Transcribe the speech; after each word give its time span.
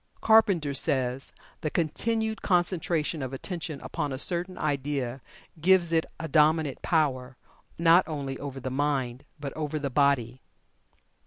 Carpenter 0.19 0.73
says: 0.73 1.31
"The 1.59 1.69
continued 1.69 2.41
concentration 2.41 3.21
of 3.21 3.33
attention 3.33 3.79
upon 3.81 4.11
a 4.11 4.17
certain 4.17 4.57
idea 4.57 5.21
gives 5.61 5.91
it 5.93 6.07
a 6.19 6.27
dominant 6.27 6.81
power, 6.81 7.37
not 7.77 8.07
only 8.07 8.35
over 8.39 8.59
the 8.59 8.71
mind, 8.71 9.25
but 9.39 9.53
over 9.55 9.77
the 9.77 9.91
body." 9.91 10.41